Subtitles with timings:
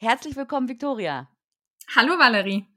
[0.00, 1.28] Herzlich willkommen, Viktoria.
[1.96, 2.68] Hallo, Valerie.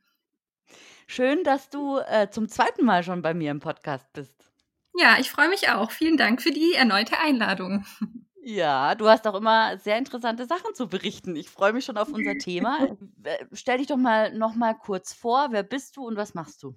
[1.05, 4.51] Schön, dass du äh, zum zweiten Mal schon bei mir im Podcast bist.
[4.95, 5.91] Ja, ich freue mich auch.
[5.91, 7.85] Vielen Dank für die erneute Einladung.
[8.43, 11.35] Ja, du hast auch immer sehr interessante Sachen zu berichten.
[11.35, 12.87] Ich freue mich schon auf unser Thema.
[13.21, 15.49] Äh, stell dich doch mal noch mal kurz vor.
[15.51, 16.75] Wer bist du und was machst du?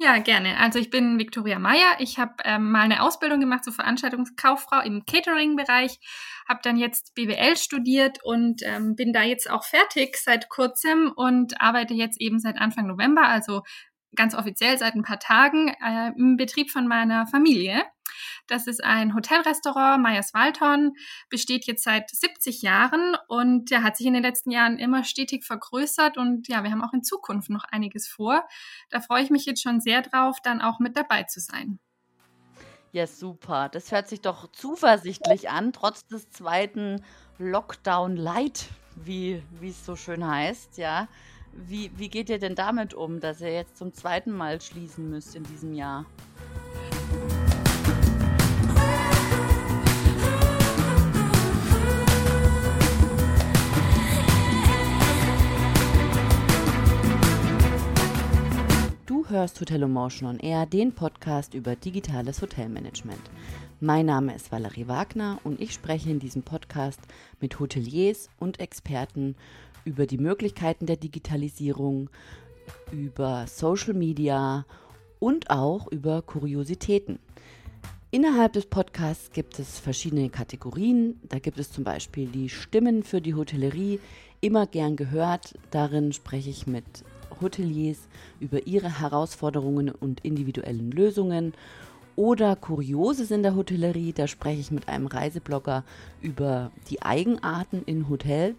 [0.00, 0.58] Ja, gerne.
[0.60, 1.96] Also ich bin Viktoria Meyer.
[1.98, 5.98] Ich habe ähm, mal eine Ausbildung gemacht zur Veranstaltungskauffrau im Catering-Bereich,
[6.48, 11.60] habe dann jetzt BWL studiert und ähm, bin da jetzt auch fertig seit kurzem und
[11.60, 13.62] arbeite jetzt eben seit Anfang November, also
[14.14, 17.82] ganz offiziell seit ein paar Tagen äh, im Betrieb von meiner Familie.
[18.48, 20.94] Das ist ein Hotelrestaurant, Meyers Waldhorn,
[21.28, 25.44] besteht jetzt seit 70 Jahren und ja, hat sich in den letzten Jahren immer stetig
[25.44, 28.42] vergrößert und ja, wir haben auch in Zukunft noch einiges vor.
[28.90, 31.78] Da freue ich mich jetzt schon sehr drauf, dann auch mit dabei zu sein.
[32.92, 33.68] Ja, super.
[33.68, 37.04] Das hört sich doch zuversichtlich an, trotz des zweiten
[37.38, 41.06] Lockdown Light, wie es so schön heißt, ja.
[41.52, 45.34] Wie, wie geht ihr denn damit um, dass ihr jetzt zum zweiten Mal schließen müsst
[45.34, 46.06] in diesem Jahr?
[59.38, 63.20] Hörst Hotel Emotion on Air, den Podcast über digitales Hotelmanagement.
[63.78, 66.98] Mein Name ist Valerie Wagner und ich spreche in diesem Podcast
[67.40, 69.36] mit Hoteliers und Experten
[69.84, 72.10] über die Möglichkeiten der Digitalisierung,
[72.90, 74.66] über Social Media
[75.20, 77.20] und auch über Kuriositäten.
[78.10, 81.20] Innerhalb des Podcasts gibt es verschiedene Kategorien.
[81.28, 84.00] Da gibt es zum Beispiel die Stimmen für die Hotellerie,
[84.40, 85.54] immer gern gehört.
[85.70, 87.04] Darin spreche ich mit
[87.40, 88.08] Hoteliers
[88.40, 91.54] über ihre Herausforderungen und individuellen Lösungen.
[92.16, 95.84] Oder Kurioses in der Hotellerie, da spreche ich mit einem Reiseblogger
[96.20, 98.56] über die Eigenarten in Hotels.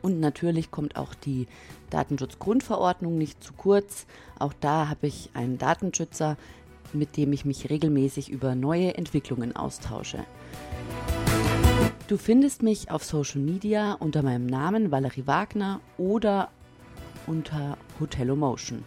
[0.00, 1.46] Und natürlich kommt auch die
[1.90, 4.06] Datenschutzgrundverordnung nicht zu kurz.
[4.38, 6.36] Auch da habe ich einen Datenschützer,
[6.92, 10.24] mit dem ich mich regelmäßig über neue Entwicklungen austausche.
[12.06, 16.48] Du findest mich auf Social Media unter meinem Namen Valerie Wagner oder
[17.28, 18.84] unter Hotelomotion.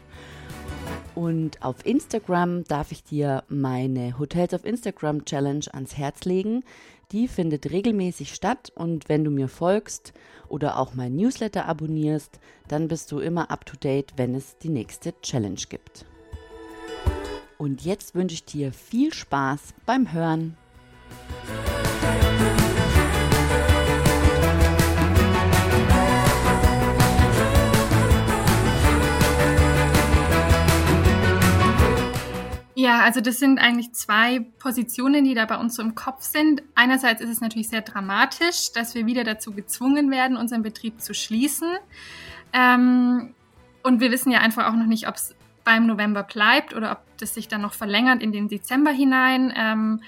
[1.16, 6.63] Und auf Instagram darf ich dir meine Hotels auf Instagram Challenge ans Herz legen.
[7.12, 10.13] Die findet regelmäßig statt und wenn du mir folgst
[10.47, 14.69] oder auch mein Newsletter abonnierst, dann bist du immer up to date, wenn es die
[14.69, 16.06] nächste Challenge gibt.
[17.58, 20.58] Und jetzt wünsche ich dir viel Spaß beim Hören.
[32.81, 36.63] Ja, also das sind eigentlich zwei Positionen, die da bei uns so im Kopf sind.
[36.73, 41.13] Einerseits ist es natürlich sehr dramatisch, dass wir wieder dazu gezwungen werden, unseren Betrieb zu
[41.13, 41.69] schließen.
[42.53, 43.35] Ähm,
[43.83, 47.01] und wir wissen ja einfach auch noch nicht, ob es beim November bleibt oder ob
[47.19, 49.53] das sich dann noch verlängert in den Dezember hinein.
[49.55, 50.01] Ähm,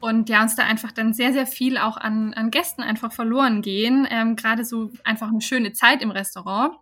[0.00, 3.62] und ja, uns da einfach dann sehr, sehr viel auch an, an Gästen einfach verloren
[3.62, 4.04] gehen.
[4.10, 6.74] Ähm, Gerade so einfach eine schöne Zeit im Restaurant.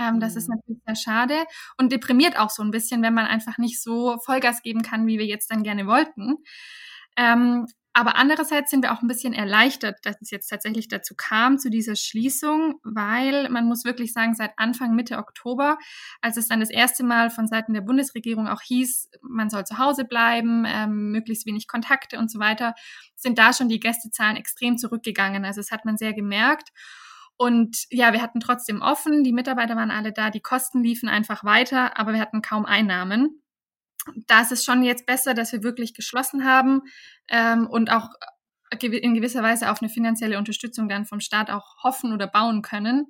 [0.00, 0.56] Ähm, das ist mhm.
[0.56, 1.44] natürlich sehr schade
[1.78, 5.18] und deprimiert auch so ein bisschen, wenn man einfach nicht so Vollgas geben kann, wie
[5.18, 6.36] wir jetzt dann gerne wollten.
[7.16, 7.66] Ähm,
[7.98, 11.70] aber andererseits sind wir auch ein bisschen erleichtert, dass es jetzt tatsächlich dazu kam, zu
[11.70, 15.78] dieser Schließung, weil man muss wirklich sagen, seit Anfang Mitte Oktober,
[16.20, 19.78] als es dann das erste Mal von Seiten der Bundesregierung auch hieß, man soll zu
[19.78, 22.74] Hause bleiben, ähm, möglichst wenig Kontakte und so weiter,
[23.14, 25.46] sind da schon die Gästezahlen extrem zurückgegangen.
[25.46, 26.72] Also das hat man sehr gemerkt.
[27.36, 31.44] Und ja, wir hatten trotzdem offen, die Mitarbeiter waren alle da, die Kosten liefen einfach
[31.44, 33.42] weiter, aber wir hatten kaum Einnahmen.
[34.26, 36.82] Da ist es schon jetzt besser, dass wir wirklich geschlossen haben
[37.28, 38.10] ähm, und auch
[38.80, 43.06] in gewisser Weise auf eine finanzielle Unterstützung dann vom Staat auch hoffen oder bauen können.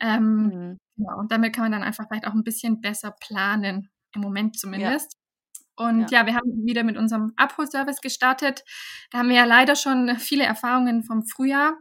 [0.00, 0.78] Ähm, mhm.
[0.96, 4.58] ja, und damit kann man dann einfach vielleicht auch ein bisschen besser planen, im Moment
[4.58, 5.14] zumindest.
[5.14, 5.86] Ja.
[5.86, 6.20] Und ja.
[6.20, 6.26] ja.
[6.26, 8.64] wir haben wieder mit unserem Abholservice gestartet.
[9.10, 11.78] Da haben wir ja leider schon viele Erfahrungen vom Frühjahr.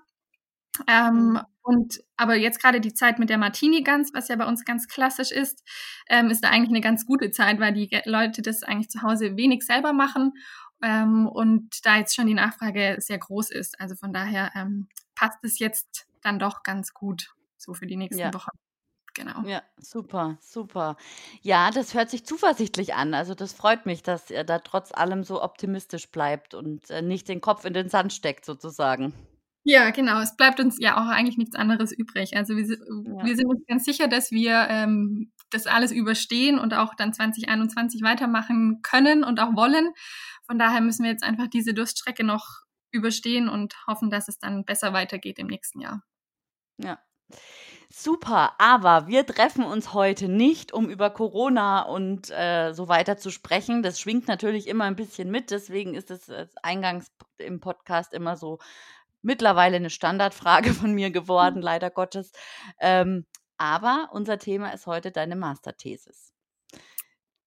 [0.88, 1.42] Ähm, mhm.
[1.68, 5.32] Und aber jetzt gerade die Zeit mit der Martini-Gans, was ja bei uns ganz klassisch
[5.32, 5.66] ist,
[6.08, 9.36] ähm, ist da eigentlich eine ganz gute Zeit, weil die Leute das eigentlich zu Hause
[9.36, 10.32] wenig selber machen
[10.82, 13.82] ähm, und da jetzt schon die Nachfrage sehr groß ist.
[13.82, 18.22] Also von daher ähm, passt es jetzt dann doch ganz gut so für die nächsten
[18.22, 18.34] ja.
[18.34, 18.52] Wochen.
[19.14, 19.42] Genau.
[19.46, 20.96] Ja, super, super.
[21.42, 23.14] Ja, das hört sich zuversichtlich an.
[23.14, 27.28] Also das freut mich, dass ihr da trotz allem so optimistisch bleibt und äh, nicht
[27.28, 29.12] den Kopf in den Sand steckt sozusagen.
[29.70, 30.22] Ja, genau.
[30.22, 32.38] Es bleibt uns ja auch eigentlich nichts anderes übrig.
[32.38, 33.26] Also wir, ja.
[33.26, 38.02] wir sind uns ganz sicher, dass wir ähm, das alles überstehen und auch dann 2021
[38.02, 39.92] weitermachen können und auch wollen.
[40.46, 42.62] Von daher müssen wir jetzt einfach diese Durststrecke noch
[42.92, 46.02] überstehen und hoffen, dass es dann besser weitergeht im nächsten Jahr.
[46.78, 47.00] Ja,
[47.90, 53.30] Super, aber wir treffen uns heute nicht, um über Corona und äh, so weiter zu
[53.32, 53.82] sprechen.
[53.82, 58.36] Das schwingt natürlich immer ein bisschen mit, deswegen ist es äh, eingangs im Podcast immer
[58.36, 58.60] so
[59.22, 62.32] mittlerweile eine Standardfrage von mir geworden, leider Gottes.
[62.80, 63.26] Ähm,
[63.58, 66.34] aber unser Thema ist heute deine Masterthesis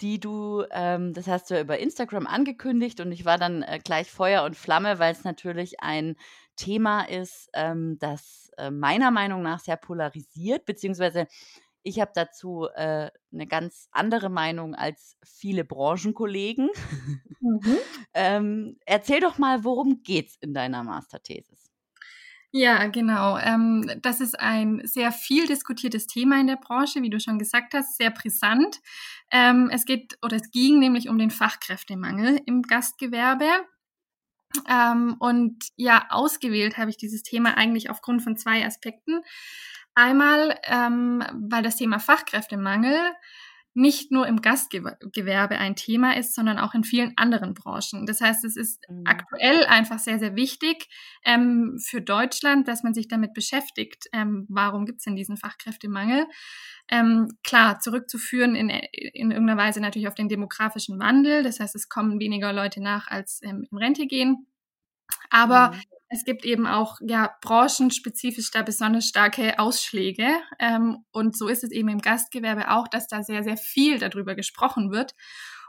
[0.01, 3.79] die du, ähm, das hast du ja über Instagram angekündigt und ich war dann äh,
[3.83, 6.17] gleich Feuer und Flamme, weil es natürlich ein
[6.57, 11.27] Thema ist, ähm, das äh, meiner Meinung nach sehr polarisiert, beziehungsweise
[11.82, 16.71] ich habe dazu äh, eine ganz andere Meinung als viele Branchenkollegen.
[17.43, 17.79] Mhm.
[18.12, 21.71] ähm, erzähl doch mal, worum geht's in deiner Masterthesis?
[22.53, 23.38] Ja, genau.
[23.38, 27.75] Ähm, das ist ein sehr viel diskutiertes Thema in der Branche, wie du schon gesagt
[27.75, 28.81] hast, sehr brisant.
[29.31, 33.49] Ähm, es geht oder es ging nämlich um den Fachkräftemangel im Gastgewerbe.
[34.69, 39.21] Ähm, und ja, ausgewählt habe ich dieses Thema eigentlich aufgrund von zwei Aspekten.
[39.95, 42.97] Einmal, ähm, weil das Thema Fachkräftemangel
[43.73, 48.05] nicht nur im Gastgewerbe ein Thema ist, sondern auch in vielen anderen Branchen.
[48.05, 49.05] Das heißt, es ist mhm.
[49.07, 50.89] aktuell einfach sehr, sehr wichtig
[51.25, 54.07] ähm, für Deutschland, dass man sich damit beschäftigt.
[54.13, 56.27] Ähm, warum gibt es denn diesen Fachkräftemangel?
[56.89, 61.45] Ähm, klar, zurückzuführen in, in irgendeiner Weise natürlich auf den demografischen Wandel.
[61.45, 64.49] Das heißt, es kommen weniger Leute nach, als ähm, in Rente gehen.
[65.31, 65.81] Aber mhm.
[66.12, 70.27] Es gibt eben auch ja branchenspezifisch da besonders starke Ausschläge.
[70.59, 74.35] Ähm, und so ist es eben im Gastgewerbe auch, dass da sehr, sehr viel darüber
[74.35, 75.15] gesprochen wird.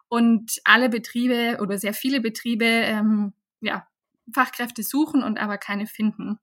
[0.08, 3.88] Und alle Betriebe oder sehr viele Betriebe ähm, ja,
[4.34, 6.40] Fachkräfte suchen und aber keine finden.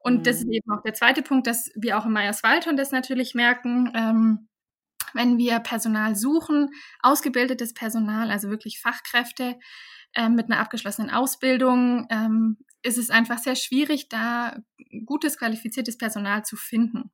[0.00, 0.22] Und mhm.
[0.24, 0.52] das ist mhm.
[0.52, 3.90] eben auch der zweite Punkt, dass wir auch in Meyerswaldhorn das natürlich merken.
[3.96, 4.48] Ähm,
[5.14, 9.58] wenn wir Personal suchen, ausgebildetes Personal, also wirklich Fachkräfte,
[10.14, 14.56] ähm, mit einer abgeschlossenen Ausbildung ähm, ist es einfach sehr schwierig, da
[15.04, 17.10] gutes, qualifiziertes Personal zu finden.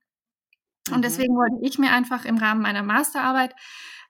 [0.90, 1.02] Und mhm.
[1.02, 3.54] deswegen wollte ich mir einfach im Rahmen meiner Masterarbeit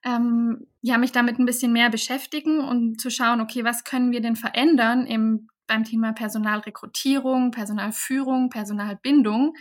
[0.04, 4.20] ähm, ja, mich damit ein bisschen mehr beschäftigen und zu schauen, okay, was können wir
[4.20, 9.54] denn verändern im, beim Thema Personalrekrutierung, Personalführung, Personalbindung,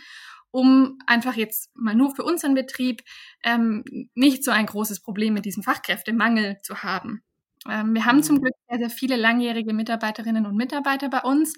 [0.50, 3.02] um einfach jetzt mal nur für unseren Betrieb
[3.44, 7.22] ähm, nicht so ein großes Problem mit diesem Fachkräftemangel zu haben.
[7.68, 8.22] Ähm, wir haben mhm.
[8.22, 11.54] zum Glück sehr, sehr viele langjährige Mitarbeiterinnen und Mitarbeiter bei uns.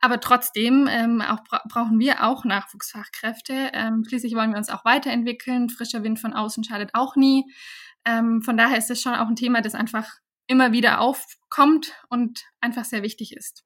[0.00, 3.70] Aber trotzdem ähm, auch bra brauchen wir auch Nachwuchsfachkräfte.
[3.72, 5.70] Ähm, schließlich wollen wir uns auch weiterentwickeln.
[5.70, 7.44] Frischer Wind von außen schadet auch nie.
[8.04, 10.08] Ähm, von daher ist es schon auch ein Thema, das einfach
[10.46, 13.64] immer wieder aufkommt und einfach sehr wichtig ist.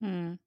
[0.00, 0.40] Hm.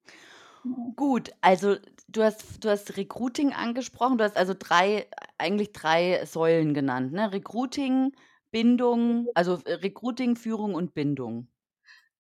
[0.96, 1.78] Gut, also
[2.08, 4.18] du hast, du hast Recruiting angesprochen.
[4.18, 5.08] Du hast also drei,
[5.38, 7.14] eigentlich drei Säulen genannt.
[7.14, 7.32] Ne?
[7.32, 8.12] Recruiting,
[8.56, 11.50] Bindung, also äh, Recruiting, Führung und Bindung.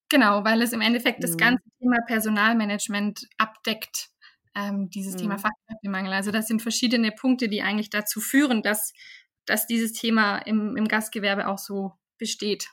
[0.09, 1.37] Genau, weil es im Endeffekt das mhm.
[1.37, 4.09] ganze Thema Personalmanagement abdeckt,
[4.53, 5.19] ähm, dieses mhm.
[5.19, 6.11] Thema Fachkräftemangel.
[6.11, 8.91] Also das sind verschiedene Punkte, die eigentlich dazu führen, dass,
[9.45, 12.67] dass dieses Thema im, im Gastgewerbe auch so besteht.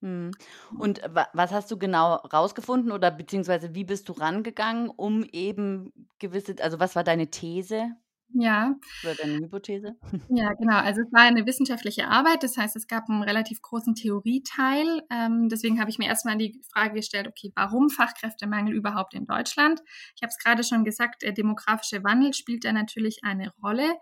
[0.00, 0.32] Mhm.
[0.76, 6.56] Und was hast du genau rausgefunden oder beziehungsweise wie bist du rangegangen, um eben gewisse,
[6.60, 7.92] also was war deine These?
[8.32, 8.76] Ja.
[9.02, 9.96] Oder deine Hypothese?
[10.28, 10.76] Ja, genau.
[10.76, 15.02] Also es war eine wissenschaftliche Arbeit, das heißt, es gab einen relativ großen Theorieteil.
[15.10, 19.80] Ähm, deswegen habe ich mir erstmal die Frage gestellt, okay, warum Fachkräftemangel überhaupt in Deutschland?
[20.14, 23.94] Ich habe es gerade schon gesagt, der demografische Wandel spielt da natürlich eine Rolle.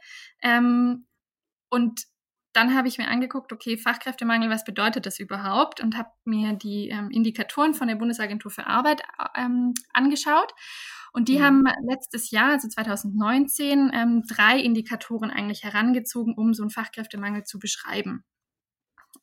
[0.43, 1.07] Ähm,
[1.71, 2.03] und
[2.59, 5.81] dann habe ich mir angeguckt, okay, Fachkräftemangel, was bedeutet das überhaupt?
[5.81, 9.01] Und habe mir die ähm, Indikatoren von der Bundesagentur für Arbeit
[9.37, 10.53] ähm, angeschaut.
[11.13, 11.43] Und die mhm.
[11.43, 17.61] haben letztes Jahr, also 2019, ähm, drei Indikatoren eigentlich herangezogen, um so einen Fachkräftemangel zu
[17.61, 18.25] beschreiben.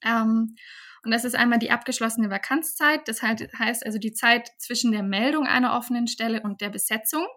[0.02, 0.56] Ähm,
[1.04, 3.06] und das ist einmal die abgeschlossene Vakanzzeit.
[3.10, 7.28] Das heißt also die Zeit zwischen der Meldung einer offenen Stelle und der Besetzung.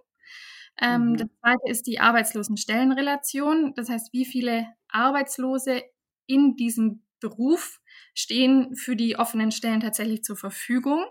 [0.80, 1.16] Ähm, mhm.
[1.16, 3.74] Das zweite ist die Arbeitslosenstellenrelation.
[3.74, 5.82] Das heißt, wie viele Arbeitslose
[6.26, 7.80] in diesem Beruf
[8.14, 11.04] stehen für die offenen Stellen tatsächlich zur Verfügung.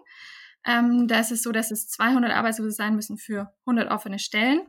[0.65, 4.61] Ähm, da ist es so, dass es 200 Arbeitslose sein müssen für 100 offene Stellen.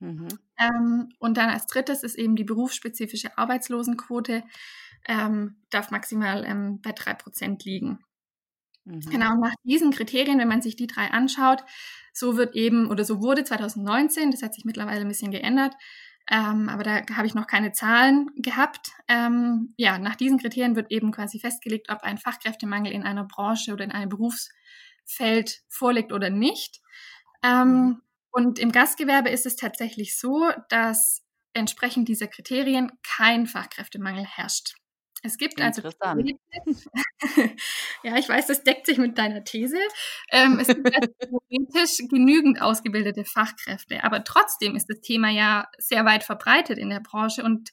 [0.00, 0.28] Mhm.
[0.58, 4.42] Ähm, und dann als drittes ist eben die berufsspezifische Arbeitslosenquote,
[5.06, 7.98] ähm, darf maximal ähm, bei 3% liegen.
[8.84, 9.00] Mhm.
[9.10, 11.64] Genau, nach diesen Kriterien, wenn man sich die drei anschaut,
[12.12, 15.74] so wird eben, oder so wurde 2019, das hat sich mittlerweile ein bisschen geändert,
[16.30, 18.92] ähm, aber da habe ich noch keine Zahlen gehabt.
[19.08, 23.72] Ähm, ja, nach diesen Kriterien wird eben quasi festgelegt, ob ein Fachkräftemangel in einer Branche
[23.72, 24.50] oder in einem Berufs
[25.04, 26.80] Feld vorliegt oder nicht.
[27.44, 28.02] Ähm, mhm.
[28.30, 31.24] und im Gastgewerbe ist es tatsächlich so, dass
[31.54, 34.74] entsprechend dieser Kriterien kein Fachkräftemangel herrscht.
[35.24, 36.38] Es gibt also Betriebe,
[38.02, 39.78] Ja, ich weiß, das deckt sich mit deiner These.
[40.30, 41.08] Ähm, es gibt also
[41.48, 47.00] theoretisch genügend ausgebildete Fachkräfte, aber trotzdem ist das Thema ja sehr weit verbreitet in der
[47.00, 47.70] Branche und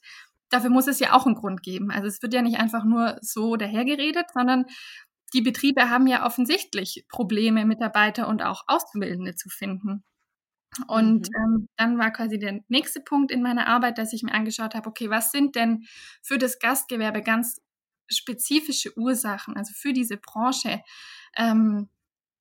[0.48, 1.90] dafür muss es ja auch einen Grund geben.
[1.90, 4.66] Also es wird ja nicht einfach nur so dahergeredet, sondern
[5.32, 10.04] die Betriebe haben ja offensichtlich Probleme, Mitarbeiter und auch Auszubildende zu finden.
[10.86, 11.34] Und mhm.
[11.36, 14.88] ähm, dann war quasi der nächste Punkt in meiner Arbeit, dass ich mir angeschaut habe,
[14.88, 15.84] okay, was sind denn
[16.22, 17.60] für das Gastgewerbe ganz
[18.10, 20.82] spezifische Ursachen, also für diese Branche,
[21.36, 21.88] ähm,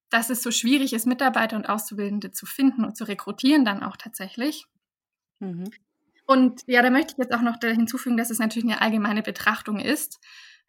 [0.10, 3.96] dass es so schwierig ist, Mitarbeiter und Auszubildende zu finden und zu rekrutieren dann auch
[3.96, 4.66] tatsächlich.
[5.40, 5.72] Mhm.
[6.26, 9.80] Und ja, da möchte ich jetzt auch noch hinzufügen, dass es natürlich eine allgemeine Betrachtung
[9.80, 10.20] ist,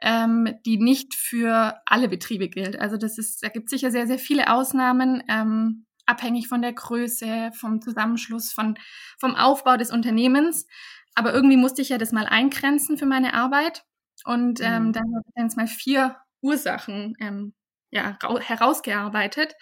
[0.00, 2.78] ähm, die nicht für alle Betriebe gilt.
[2.78, 5.22] Also das ist, da gibt es sicher sehr, sehr viele Ausnahmen.
[5.28, 8.76] Ähm, abhängig von der Größe, vom Zusammenschluss, von,
[9.18, 10.66] vom Aufbau des Unternehmens.
[11.14, 13.84] Aber irgendwie musste ich ja das mal eingrenzen für meine Arbeit.
[14.24, 14.92] Und ähm, mhm.
[14.92, 17.54] dann habe ich jetzt mal vier Ursachen ähm,
[17.90, 19.54] ja, herausgearbeitet,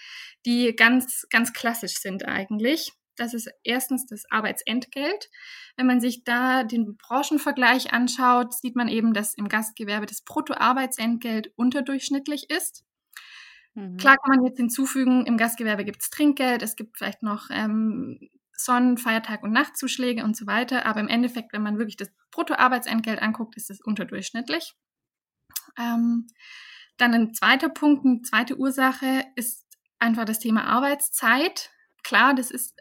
[0.46, 2.92] die ganz, ganz klassisch sind eigentlich.
[3.16, 5.28] Das ist erstens das Arbeitsentgelt.
[5.76, 11.50] Wenn man sich da den Branchenvergleich anschaut, sieht man eben, dass im Gastgewerbe das Bruttoarbeitsentgelt
[11.56, 12.84] unterdurchschnittlich ist.
[13.74, 13.96] Mhm.
[13.96, 18.30] Klar kann man jetzt hinzufügen, im Gastgewerbe gibt es Trinkgeld, es gibt vielleicht noch ähm,
[18.58, 20.84] Sonnen-, Feiertag- und Nachtzuschläge und so weiter.
[20.86, 24.74] Aber im Endeffekt, wenn man wirklich das Bruttoarbeitsentgelt anguckt, ist es unterdurchschnittlich.
[25.78, 26.26] Ähm,
[26.96, 29.64] dann ein zweiter Punkt, eine zweite Ursache ist
[29.98, 31.70] einfach das Thema Arbeitszeit.
[32.02, 32.74] Klar, das ist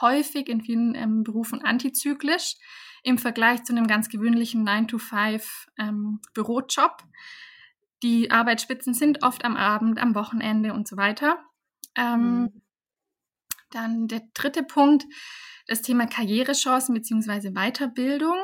[0.00, 2.54] häufig in vielen ähm, Berufen antizyklisch
[3.02, 7.02] im Vergleich zu einem ganz gewöhnlichen 9-to-5-Bürojob.
[7.02, 7.12] Ähm,
[8.02, 11.44] die Arbeitsspitzen sind oft am Abend, am Wochenende und so weiter.
[11.94, 12.62] Ähm, mhm.
[13.74, 15.04] Dann der dritte Punkt,
[15.66, 17.50] das Thema Karrierechancen bzw.
[17.50, 18.36] Weiterbildung.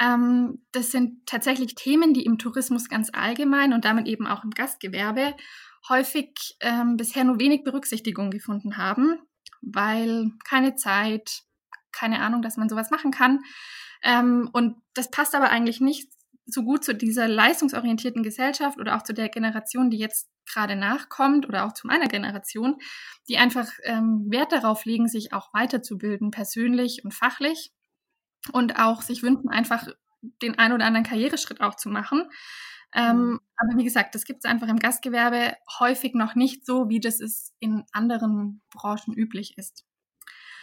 [0.00, 4.50] Ähm, das sind tatsächlich Themen, die im Tourismus ganz allgemein und damit eben auch im
[4.50, 5.34] Gastgewerbe
[5.88, 9.18] häufig ähm, bisher nur wenig Berücksichtigung gefunden haben,
[9.62, 11.42] weil keine Zeit,
[11.92, 13.40] keine Ahnung, dass man sowas machen kann.
[14.02, 16.08] Ähm, und das passt aber eigentlich nicht
[16.48, 21.46] so gut zu dieser leistungsorientierten Gesellschaft oder auch zu der Generation, die jetzt gerade nachkommt
[21.46, 22.78] oder auch zu meiner Generation,
[23.28, 27.72] die einfach ähm, Wert darauf legen, sich auch weiterzubilden, persönlich und fachlich
[28.52, 29.88] und auch sich wünschen, einfach
[30.42, 32.30] den ein oder anderen Karriereschritt auch zu machen.
[32.94, 33.40] Ähm, mhm.
[33.58, 37.20] aber wie gesagt, das gibt es einfach im Gastgewerbe häufig noch nicht so, wie das
[37.20, 39.84] es in anderen Branchen üblich ist.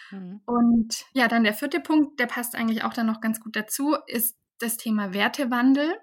[0.09, 0.41] Mhm.
[0.45, 3.95] Und ja, dann der vierte Punkt, der passt eigentlich auch dann noch ganz gut dazu,
[4.07, 5.95] ist das Thema Wertewandel.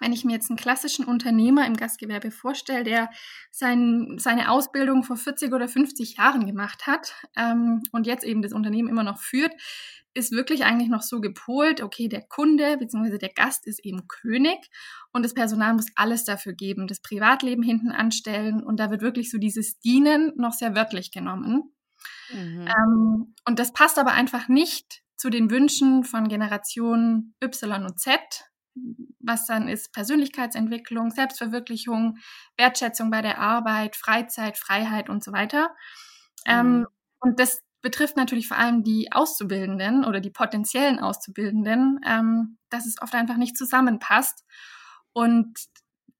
[0.00, 3.10] Wenn ich mir jetzt einen klassischen Unternehmer im Gastgewerbe vorstelle, der
[3.50, 8.52] sein, seine Ausbildung vor 40 oder 50 Jahren gemacht hat ähm, und jetzt eben das
[8.52, 9.52] Unternehmen immer noch führt,
[10.14, 13.18] ist wirklich eigentlich noch so gepolt, okay, der Kunde bzw.
[13.18, 14.58] der Gast ist eben König
[15.12, 19.30] und das Personal muss alles dafür geben, das Privatleben hinten anstellen und da wird wirklich
[19.30, 21.74] so dieses Dienen noch sehr wörtlich genommen.
[22.32, 22.68] Mhm.
[22.68, 28.18] Ähm, und das passt aber einfach nicht zu den Wünschen von Generation Y und Z,
[29.20, 32.18] was dann ist Persönlichkeitsentwicklung, Selbstverwirklichung,
[32.56, 35.76] Wertschätzung bei der Arbeit, Freizeit, Freiheit und so weiter.
[36.44, 36.74] Ähm, mhm.
[36.74, 36.86] Ähm,
[37.20, 43.00] und das betrifft natürlich vor allem die Auszubildenden oder die potenziellen Auszubildenden, ähm, dass es
[43.00, 44.44] oft einfach nicht zusammenpasst.
[45.12, 45.56] Und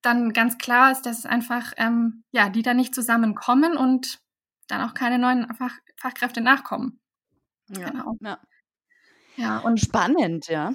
[0.01, 4.21] dann ganz klar ist, dass es einfach, ähm, ja, die da nicht zusammenkommen und
[4.69, 7.01] dann auch keine neuen Fach Fachkräfte nachkommen.
[7.69, 8.17] Ja, genau.
[8.21, 8.39] Ja.
[9.37, 10.73] Ja, und spannend, ja.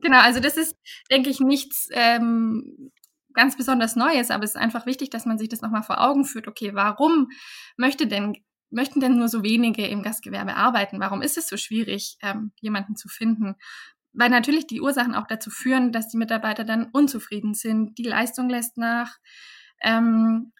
[0.00, 0.76] Genau, also das ist,
[1.10, 2.90] denke ich, nichts ähm,
[3.34, 6.24] ganz besonders Neues, aber es ist einfach wichtig, dass man sich das nochmal vor Augen
[6.24, 6.48] führt.
[6.48, 7.28] Okay, warum
[7.76, 8.36] möchte denn,
[8.70, 11.00] möchten denn nur so wenige im Gastgewerbe arbeiten?
[11.00, 13.56] Warum ist es so schwierig, ähm, jemanden zu finden?
[14.12, 18.48] Weil natürlich die Ursachen auch dazu führen, dass die Mitarbeiter dann unzufrieden sind, die Leistung
[18.48, 19.18] lässt nach,
[19.82, 20.52] ähm,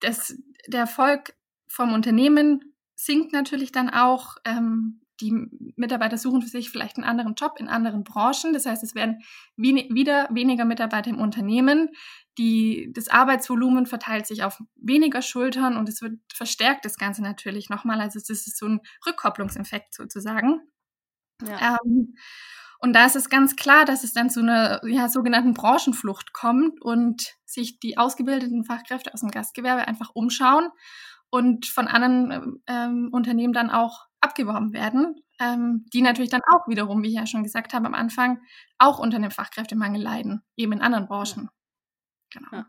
[0.00, 0.36] das,
[0.66, 1.34] der Erfolg
[1.66, 4.36] vom Unternehmen sinkt natürlich dann auch.
[4.44, 5.32] Ähm, die
[5.76, 8.52] Mitarbeiter suchen für sich vielleicht einen anderen Job in anderen Branchen.
[8.52, 9.20] Das heißt, es werden
[9.56, 11.90] wieder weniger Mitarbeiter im Unternehmen.
[12.38, 17.70] Die, das Arbeitsvolumen verteilt sich auf weniger Schultern und es wird verstärkt das Ganze natürlich
[17.70, 18.00] nochmal.
[18.00, 20.60] Also es ist so ein Rückkopplungseffekt sozusagen.
[21.46, 21.78] Ja.
[21.84, 22.14] Ähm,
[22.80, 26.82] und da ist es ganz klar, dass es dann zu einer ja, sogenannten Branchenflucht kommt
[26.82, 30.68] und sich die ausgebildeten Fachkräfte aus dem Gastgewerbe einfach umschauen
[31.30, 37.02] und von anderen ähm, Unternehmen dann auch abgeworben werden, ähm, die natürlich dann auch wiederum,
[37.04, 38.40] wie ich ja schon gesagt habe am Anfang,
[38.78, 41.50] auch unter dem Fachkräftemangel leiden, eben in anderen Branchen.
[42.32, 42.48] Genau.
[42.52, 42.66] Ja.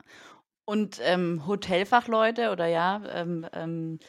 [0.65, 3.99] Und ähm, Hotelfachleute oder ja, ähm, ähm,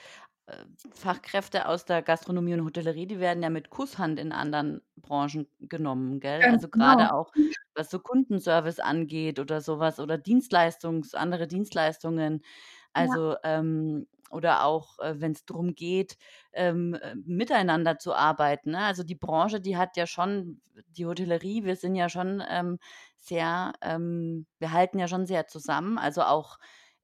[0.95, 6.21] Fachkräfte aus der Gastronomie und Hotellerie, die werden ja mit Kusshand in anderen Branchen genommen,
[6.21, 6.41] gell?
[6.41, 6.85] Ganz Also genau.
[6.95, 7.33] gerade auch,
[7.75, 12.43] was so Kundenservice angeht oder sowas oder Dienstleistungs andere Dienstleistungen.
[12.97, 13.15] Ja.
[13.15, 16.17] Also, ähm oder auch, äh, wenn's drum geht,
[16.53, 18.81] ähm, äh, miteinander zu arbeiten, ne?
[18.81, 22.79] Also, die Branche, die hat ja schon die Hotellerie, wir sind ja schon, ähm,
[23.19, 26.59] sehr, ähm wir halten ja schon sehr zusammen, also auch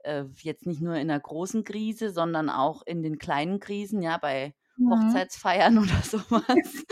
[0.04, 4.18] äh, jetzt nicht nur in 'ner großen Krise, sondern auch in den kleinen Krisen, ja,
[4.18, 5.22] bei Mhm.
[5.28, 6.84] Hochzeitsfeiern oder so was.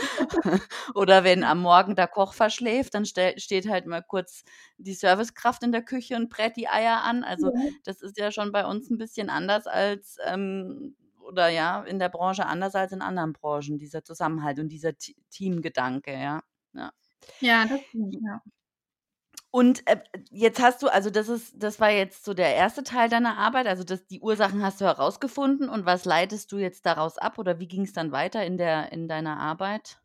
[0.95, 4.43] Oder wenn am Morgen der Koch verschläft, dann steht halt mal kurz
[4.77, 7.23] die Servicekraft in der Küche und brät die Eier an.
[7.23, 7.51] Also,
[7.83, 12.09] das ist ja schon bei uns 'n bisschen anders als, ähm oder ja, in der
[12.09, 16.41] Branche anders als in anderen Branchen, dieser Zusammenhalt und dieser T Teamgedanke, ja.
[16.73, 16.91] Ja.
[17.41, 18.41] Ja, das stimmt, ja.
[19.53, 19.97] Und, äh,
[20.31, 22.83] jetzt hast du also, das ist das war jetzt so der 1.
[22.83, 26.85] Teil deiner Arbeit, also das die Ursachen hast du herausgefunden und was leitest du jetzt
[26.85, 30.01] daraus ab oder wie ging's dann weiter in der in deiner Arbeit?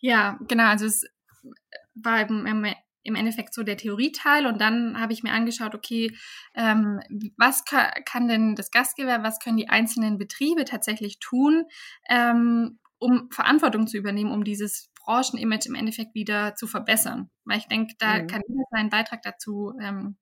[0.00, 1.04] Ja, genau, also es
[1.94, 2.66] war im
[3.06, 6.16] im Endeffekt so der Theorieteil und dann habe ich mir angeschaut, okay,
[6.54, 7.00] ähm,
[7.36, 11.66] was ka kann denn das Gastgewerbe, was können die einzelnen Betriebe tatsächlich tun,
[12.08, 17.30] ähm, um Verantwortung zu übernehmen, um dieses Branchenimage im Endeffekt wieder zu verbessern.
[17.44, 18.20] Weil ich denke, da Mhm.
[18.20, 20.16] kann jeder seinen Beitrag dazu, ähm,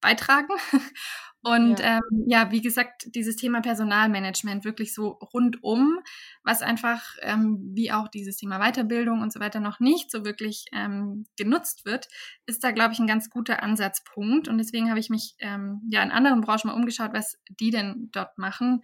[0.00, 0.48] beitragen.
[1.44, 1.82] Und, Ja.
[1.82, 5.98] ähm, ja, wie gesagt, dieses Thema Personalmanagement wirklich so rundum,
[6.44, 10.66] was einfach, ähm, wie auch dieses Thema Weiterbildung und so weiter noch nicht so wirklich,
[10.72, 12.08] ähm, genutzt wird,
[12.46, 14.46] ist da, glaube ich, 'n ganz guter Ansatzpunkt.
[14.48, 18.08] Und deswegen habe ich mich, ähm, ja, in anderen Branchen mal umgeschaut, was die denn
[18.12, 18.82] dort machen,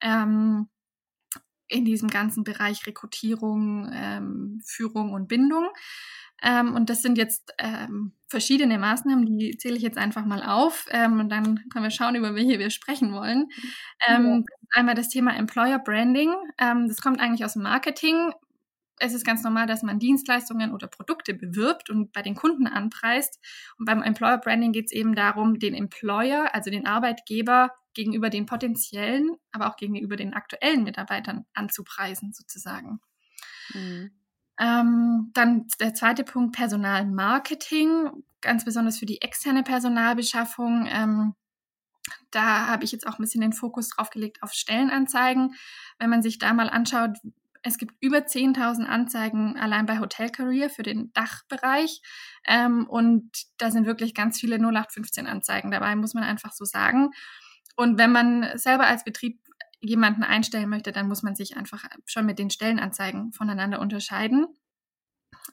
[0.00, 0.68] ähm,
[1.70, 5.68] in diesem ganzen Bereich Rekrutierung, ähm, Führung und Bindung.
[6.42, 10.86] Ähm, und das sind jetzt, ähm, verschiedene Maßnahmen, die zähle ich jetzt einfach mal auf,
[10.90, 13.48] ähm, und dann können wir schauen, über welche wir sprechen wollen.
[14.06, 14.16] Ja.
[14.16, 16.32] Ähm, einmal das Thema Employer Branding.
[16.58, 18.32] Ähm, das kommt eigentlich aus'm Marketing.
[18.98, 23.38] Es ist ganz normal, dass man Dienstleistungen oder Produkte bewirbt und bei den Kunden anpreist.
[23.78, 29.36] Und beim Employer Branding geht's eben darum, den Employer, also den Arbeitgeber, gegenüber den potenziellen,
[29.52, 33.00] aber auch gegenüber den aktuellen Mitarbeitern anzupreisen sozusagen.
[33.74, 34.12] Mhm.
[34.58, 36.24] Ähm, dann der 2.
[36.24, 38.10] Punkt, Personalmarketing,
[38.42, 40.86] ganz besonders für die externe Personalbeschaffung.
[40.90, 41.34] Ähm,
[42.32, 45.54] da habe ich jetzt auch 'n bisschen den Fokus drauf gelegt auf Stellenanzeigen.
[45.98, 47.18] Wenn man sich da mal anschaut,
[47.62, 52.02] es gibt über 10.000 Anzeigen allein bei Hotelcareer für den Dachbereich.
[52.46, 57.10] Ähm, und da sind wirklich ganz viele 0815 Anzeigen dabei, muss man einfach so sagen.
[57.80, 59.40] Und wenn man selber als Betrieb
[59.80, 64.48] jemanden einstellen möchte, dann muss man sich einfach schon mit den Stellenanzeigen voneinander unterscheiden.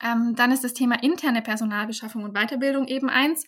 [0.04, 3.46] Ähm, dann ist das Thema interne Personalbeschaffung und Weiterbildung eben eins,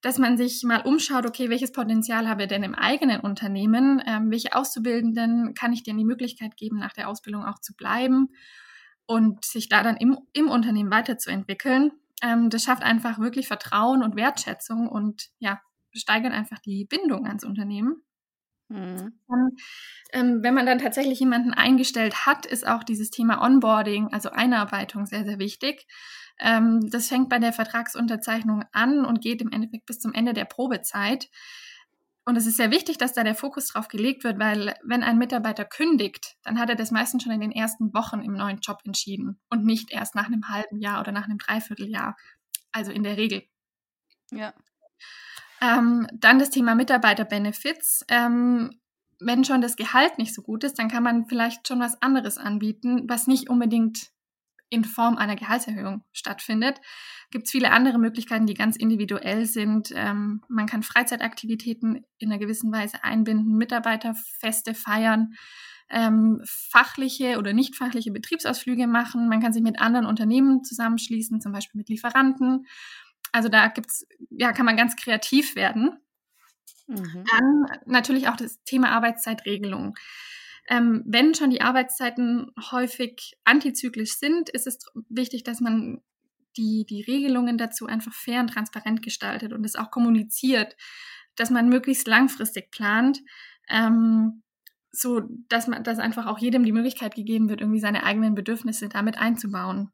[0.00, 4.00] dass man sich mal umschaut: „Okay, welches Potenzial haben wir denn im eigenen Unternehmen?
[4.06, 8.28] Ähm, welche Auszubildenden kann ich denen die Möglichkeit geben, nach der Ausbildung auch zu bleiben
[9.06, 11.90] und sich da dann im im Unternehmen weiterzuentwickeln?“
[12.22, 15.60] Ähm, das schafft einfach wirklich Vertrauen und Wertschätzung und, ja,
[15.98, 18.02] steigert einfach die Bindung ans Unternehmen.
[18.70, 19.14] Mhm.
[19.28, 19.60] Und,
[20.12, 25.06] ähm, wenn man dann tatsächlich jemanden eingestellt hat, ist auch dieses Thema Onboarding, also Einarbeitung
[25.06, 25.86] sehr, sehr wichtig.
[26.40, 30.46] Ähm, das fängt bei der Vertragsunterzeichnung an und geht im Endeffekt bis zum Ende der
[30.46, 31.28] Probezeit.
[32.26, 35.18] Und es ist sehr wichtig, dass da der Fokus drauf gelegt wird, weil wenn ein
[35.18, 38.80] Mitarbeiter kündigt, dann hat er das meistens schon in den ersten Wochen im neuen Job
[38.84, 42.16] entschieden und nicht erst nach 'nem halben Jahr oder nach 'nem Dreivierteljahr,
[42.72, 43.42] also in der Regel.
[44.32, 44.54] Ja.
[45.64, 48.04] Ähm, dann das Thema Mitarbeiter-Benefits.
[48.08, 48.70] Ähm,
[49.20, 52.38] wenn schon das Gehalt nicht so gut ist, dann kann man vielleicht schon was anderes
[52.38, 54.10] anbieten, was nicht unbedingt
[54.70, 56.80] in Form einer Gehaltserhöhung stattfindet.
[57.30, 59.92] Gibt's viele andere Möglichkeiten, die ganz individuell sind.
[59.94, 65.34] Ähm, man kann Freizeitaktivitäten in 'ner gewissen Weise einbinden, Mitarbeiterfeste feiern,
[65.90, 69.28] ähm, fachliche oder nicht fachliche Betriebsausflüge machen.
[69.28, 72.66] Man kann sich mit anderen Unternehmen zusammenschließen, zum Beispiel mit Lieferanten.
[73.34, 75.98] Also, da gibt's ja, kann man ganz kreativ werden.
[76.86, 77.24] Mhm.
[77.28, 79.96] Dann natürlich auch das Thema Arbeitszeitregelung.
[80.68, 86.00] Ähm, wenn schon die Arbeitszeiten häufig antizyklisch sind, ist es wichtig, dass man
[86.56, 90.76] die die Regelungen dazu einfach fair und transparent gestaltet und es auch kommuniziert,
[91.34, 93.20] dass man möglichst langfristig plant,
[93.68, 94.44] ähm,
[94.92, 99.02] sodass man dass einfach auch jedem die Möglichkeit gegeben wird, irgendwie seine eigenen Bedürfnisse da
[99.02, 99.90] mit einzubauen.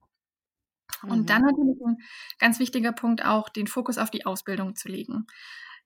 [1.08, 1.46] Und dann Mhm.
[1.46, 1.98] natürlich 'n
[2.38, 5.26] ganz wichtiger Punkt auch, den Fokus auf die Ausbildung zu legen.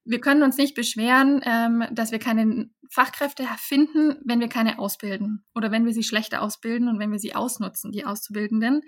[0.04, 5.44] Wir können uns nicht beschweren, ähm, dass wir keine Fachkräfte finden, wenn wir keine ausbilden
[5.54, 8.82] oder wenn wir sie schlechter ausbilden und wenn wir sie ausnutzen, die Auszubildenden.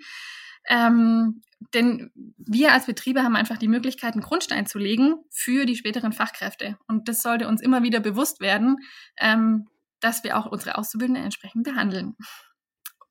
[0.69, 1.41] Ähm,
[1.73, 6.13] denn wir als Betriebe haben einfach die Möglichkeit, 'n Grundstein zu legen für die späteren
[6.13, 6.77] Fachkräfte.
[6.87, 8.77] Und das sollte uns immer wieder bewusst werden,
[9.17, 9.67] ähm,
[10.01, 12.15] dass wir auch unsere Auszubildenden entsprechend behandeln.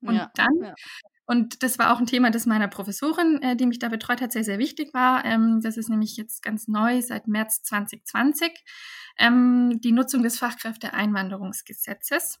[0.05, 0.77] Und ja, dann, ja.
[1.27, 4.31] Und das war auch ein Thema, das meiner Professorin, äh, die mich da betreut hat,
[4.31, 5.25] sehr, sehr wichtig war.
[5.25, 8.53] Ähm, das ist nämlich jetzt ganz neu seit März 2020,
[9.19, 12.39] ähm, die Nutzung des Fachkräfteeinwanderungsgesetzes.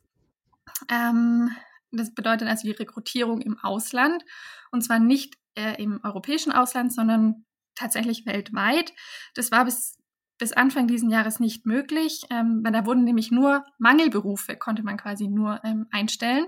[0.89, 1.51] Ähm,
[1.91, 4.23] das bedeutet also die Rekrutierung im Ausland
[4.71, 7.43] und zwar nicht äh, im europäischen Ausland, sondern
[7.75, 8.93] tatsächlich weltweit.
[9.33, 9.97] Das war bis,
[10.37, 14.95] bis Anfang dieses Jahres nicht möglich, ähm, weil da wurden nämlich nur Mangelberufe, konnte man
[14.95, 16.45] quasi nur ähm, einstellen.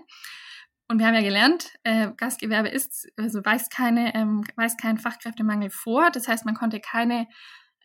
[0.89, 5.69] Und wir haben ja gelernt, äh, Gastgewerbe ist, also weist, keine, ähm, weist keinen Fachkräftemangel
[5.69, 6.09] vor.
[6.09, 7.27] Das heißt, man konnte keine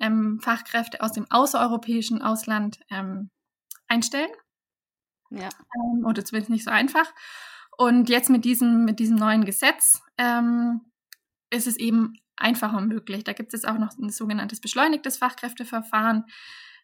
[0.01, 3.31] ähm, Fachkräfte aus dem außereuropäischen Ausland ähm,
[3.89, 4.31] einstellen.
[5.29, 5.51] Ja.
[5.77, 7.13] Ähm, oder zumindest nicht so einfach.
[7.77, 10.81] Und jetzt mit diesem, mit diesem neuen Gesetz ähm,
[11.51, 13.23] ist es eben einfacher möglich.
[13.23, 16.25] Da gibt es auch noch ein sogenanntes beschleunigtes Fachkräfteverfahren.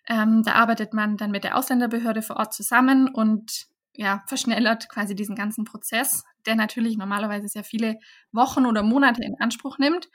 [0.06, 5.14] Ähm, da arbeitet man dann mit der Ausländerbehörde vor Ort zusammen und ja, verschnellert quasi
[5.14, 7.98] diesen ganzen Prozess, der natürlich normalerweise sehr viele
[8.32, 10.08] Wochen oder Monate in Anspruch nimmt.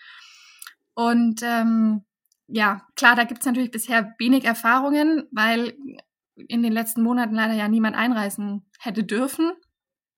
[0.93, 2.05] Und ähm,
[2.47, 5.77] ja, klar, da gibt es natürlich bisher wenig Erfahrungen, weil
[6.35, 9.53] in den letzten Monaten leider ja niemand einreisen hätte dürfen.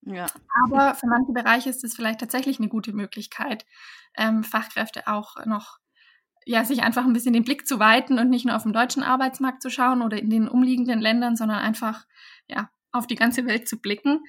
[0.01, 0.25] Ja.
[0.65, 3.65] Aber für manche Bereiche ist es vielleicht tatsächlich eine gute Möglichkeit,
[4.15, 5.79] ähm, Fachkräfte auch noch,
[6.45, 9.03] ja, sich einfach ein bisschen den Blick zu weiten und nicht nur auf den deutschen
[9.03, 12.05] Arbeitsmarkt zu schauen oder in den umliegenden Ländern, sondern einfach,
[12.47, 14.23] ja, auf die ganze Welt zu blicken.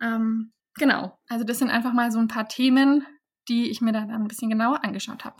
[0.00, 1.18] Ähm, genau.
[1.28, 3.06] Also das sind einfach mal so ein paar Themen,
[3.48, 5.36] die ich mir dann ein bisschen genauer angeschaut habe.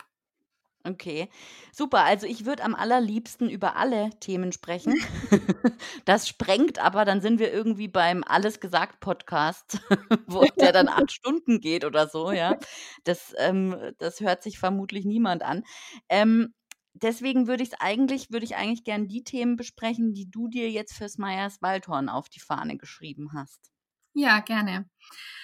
[0.87, 1.29] Okay,
[1.73, 2.05] super.
[2.05, 4.95] Also ich würde am allerliebsten über alle Themen sprechen.
[6.05, 9.81] Das sprengt aber, dann sind wir irgendwie beim Alles gesagt Podcast,
[10.27, 12.57] wo der dann acht Stunden geht oder so, ja.
[13.03, 15.65] Das, ähm, das hört sich vermutlich niemand an.
[16.09, 16.55] Ähm,
[17.03, 20.71] deswegen würde ich es eigentlich, würde ich eigentlich gern die Themen besprechen, die du dir
[20.71, 23.71] jetzt fürs Meyers Waldhorn auf die Fahne geschrieben hast.
[24.15, 24.89] Ja, gerne.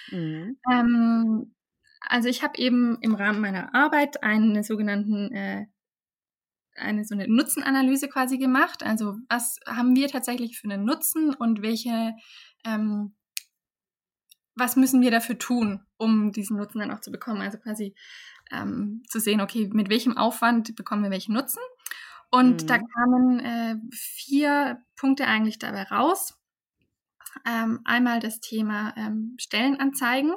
[0.09, 0.57] Mhm.
[0.71, 1.55] Ähm,
[2.01, 5.65] also ich habe eben im Rahmen meiner Arbeit einen sogenannten äh,
[6.75, 8.83] eine so eine Nutzenanalyse quasi gemacht.
[8.83, 12.13] Also was haben wir tatsächlich für einen Nutzen und welche
[12.65, 13.15] ähm,
[14.55, 17.41] was müssen wir dafür tun, um diesen Nutzen dann auch zu bekommen?
[17.41, 17.95] Also quasi
[18.51, 21.61] ähm, zu sehen, okay, mit welchem Aufwand bekommen wir welchen Nutzen?
[22.29, 22.67] Und mhm.
[22.67, 26.39] da kamen äh, vier Punkte eigentlich dabei raus.
[27.47, 30.33] Ähm, einmal das Thema ähm, Stellenanzeigen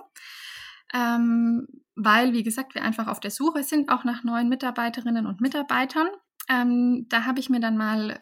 [0.94, 5.40] ähm, weil, wie gesagt, wir einfach auf der Suche sind, auch nach neuen Mitarbeiterinnen und
[5.40, 6.08] Mitarbeitern.
[6.48, 8.20] Ähm, da habe ich mir dann mal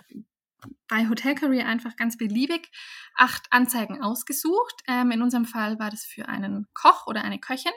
[0.89, 2.71] bei Hotel Career einfach ganz beliebig
[3.17, 4.83] acht Anzeigen ausgesucht.
[4.87, 7.73] Ähm, in unserem Fall war das für einen Koch oder eine Köchin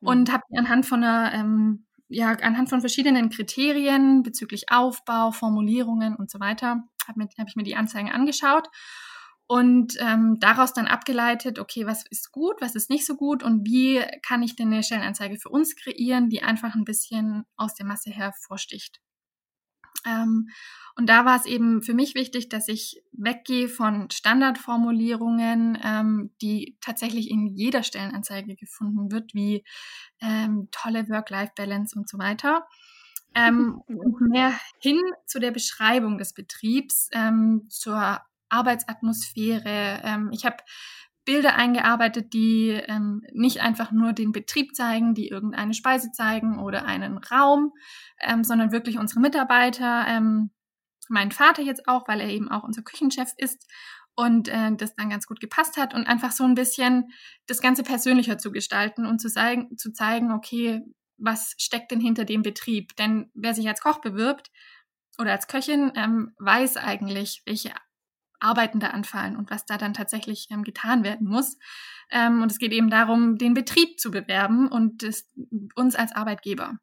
[0.00, 0.32] und mhm.
[0.32, 6.40] habe anhand von einer ähm, ja, anhand von verschiedenen Kriterien bezüglich Aufbau, Formulierungen und so
[6.40, 8.68] weiter, habe hab ich mir die Anzeigen angeschaut
[9.46, 13.66] und ähm, daraus dann abgeleitet, okay, was ist gut, was ist nicht so gut und
[13.66, 17.86] wie kann ich denn eine Stellenanzeige für uns kreieren, die einfach ein bisschen aus der
[17.86, 19.00] Masse hervorsticht.
[20.06, 20.48] Ähm,
[20.96, 26.76] und da war es eben für mich wichtig, dass ich weggehe von Standardformulierungen, ähm, die
[26.80, 29.64] tatsächlich in jeder Stellenanzeige gefunden wird, wie
[30.20, 32.66] ähm, tolle Work-Life-Balance und so weiter.
[33.34, 40.00] Ähm, und mehr hin zu der Beschreibung des Betriebs, ähm, zur Arbeitsatmosphäre.
[40.02, 40.56] Ähm, ich habe
[41.28, 46.86] Bilder eingearbeitet, die ähm, nicht einfach nur den Betrieb zeigen, die irgendeine Speise zeigen oder
[46.86, 47.74] einen Raum,
[48.22, 50.52] ähm, sondern wirklich unsere Mitarbeiter, ähm,
[51.10, 53.70] mein Vater jetzt auch, weil er eben auch unser Küchenchef ist
[54.14, 57.10] und äh, das dann ganz gut gepasst hat und einfach so ein bisschen
[57.46, 60.80] das Ganze persönlicher zu gestalten und zu zeigen, zu zeigen, okay,
[61.18, 62.96] was steckt denn hinter dem Betrieb?
[62.96, 64.50] Denn wer sich als Koch bewirbt
[65.18, 67.74] oder als Köchin, ähm, weiß eigentlich, welche
[68.40, 71.58] Arbeiten da anfallen und was da dann tatsächlich ähm, getan werden muss.
[72.10, 75.26] Ähm, und es geht eben darum, den Betrieb zu bewerben und das,
[75.74, 76.78] uns als Arbeitgeber.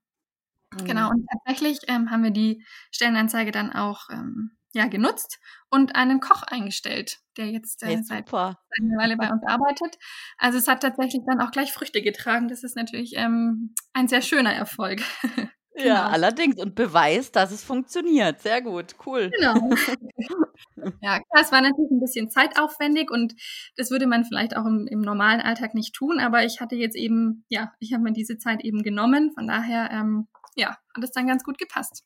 [0.74, 0.86] Mhm.
[0.86, 5.40] Genau, und tatsächlich ähm, haben wir die Stellenanzeige dann auch ähm, ja, genutzt
[5.70, 9.98] und einen Koch eingestellt, der jetzt äh, seit einer Weile bei uns arbeitet.
[10.38, 12.50] Also es hat tatsächlich dann auch gleich Früchte getragen.
[12.50, 15.02] Das ist natürlich ähm, ein sehr schöner Erfolg.
[15.76, 15.88] Genau.
[15.88, 16.56] Ja, allerdings.
[16.58, 18.40] Und Beweis, dass es funktioniert.
[18.42, 19.30] Sehr gut, cool.
[19.30, 19.56] Genau.
[21.02, 23.36] ja, das war natürlich ein bisschen zeitaufwendig und
[23.76, 26.96] das würde man vielleicht auch im, im normalen Alltag nicht tun, aber ich hatte jetzt
[26.96, 29.32] eben, ja, ich habe mir diese Zeit eben genommen.
[29.34, 32.06] Von daher, ähm, ja, hat es dann ganz gut gepasst.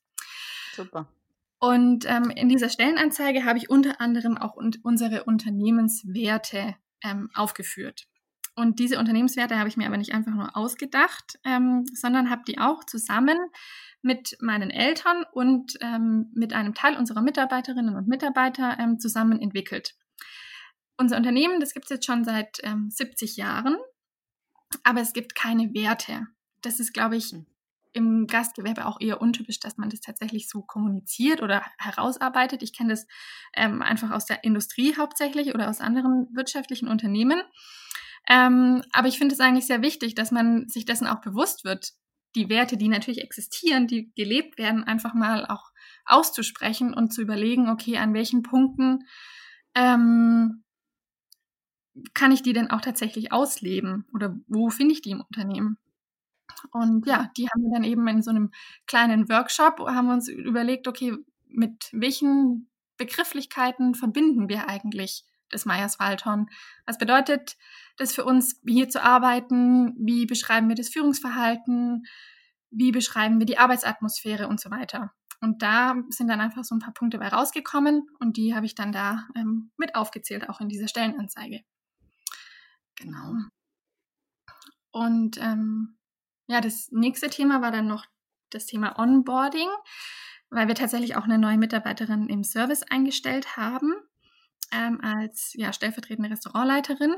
[0.74, 1.08] Super.
[1.60, 8.08] Und ähm, in dieser Stellenanzeige habe ich unter anderem auch un unsere Unternehmenswerte ähm, aufgeführt.
[8.60, 12.60] Und diese Unternehmenswerte habe ich mir aber nicht einfach nur ausgedacht, ähm, sondern habe die
[12.60, 13.38] auch zusammen
[14.02, 19.96] mit meinen Eltern und ähm, mit einem Teil unserer Mitarbeiterinnen und Mitarbeiter ähm, zusammen entwickelt.
[20.98, 23.78] unser Unternehmen, das gibt es jetzt schon seit ähm, 70 Jahren,
[24.84, 26.28] aber es gibt keine Werte.
[26.62, 27.46] Das ist, glaube ich, hm.
[27.94, 32.62] im Gastgewerbe auch eher untypisch, dass man das tatsächlich so kommuniziert oder herausarbeitet.
[32.62, 33.08] Ich kenne das
[33.54, 37.42] ähm, einfach aus der Industrie hauptsächlich oder aus anderen wirtschaftlichen Unternehmen.
[38.30, 41.94] Ähm, aber ich finde es eigentlich sehr wichtig, dass man sich dessen auch bewusst wird,
[42.36, 45.72] die Werte, die natürlich existieren, die gelebt werden, einfach mal auch
[46.06, 49.00] auszusprechen und zu überlegen, okay, an welchen Punkten
[49.74, 50.64] ähm,
[52.14, 55.78] kann ich die denn auch tatsächlich ausleben oder wo finde ich die im Unternehmen?
[56.72, 58.52] Und ja, die haben wir dann eben in so einem
[58.86, 61.16] kleinen Workshop, haben wir uns überlegt, okay,
[61.48, 66.50] mit welchen Begrifflichkeiten verbinden wir eigentlich das Meyers Waldhorn?
[66.86, 67.58] Was bedeutet
[67.98, 69.96] das für uns, hier zu arbeiten?
[69.98, 72.06] Wie beschreiben wir das Führungsverhalten?
[72.72, 75.12] Wie beschreiben wir die Arbeitsatmosphäre und so weiter?
[75.42, 78.76] Und da sind dann einfach so ein paar Punkte bei rausgekommen und die habe ich
[78.76, 81.62] dann da ähm, mit aufgezählt, auch in dieser Stellenanzeige.
[82.96, 83.36] Genau.
[84.92, 85.98] Und ähm,
[86.48, 88.06] ja, das nächste Thema war dann noch
[88.50, 89.70] das Thema Onboarding,
[90.50, 93.94] weil wir tatsächlich auch eine neue Mitarbeiterin im Service eingestellt haben
[94.72, 97.16] ähm, als ja, stellvertretende Restaurantleiterin.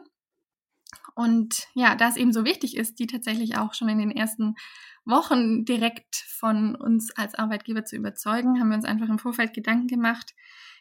[1.16, 4.56] Und ja, da es eben so wichtig ist, die tatsächlich auch schon in den ersten
[5.06, 9.88] Wochen direkt von uns als Arbeitgeber zu überzeugen, haben wir uns einfach im Vorfeld Gedanken
[9.88, 10.34] gemacht,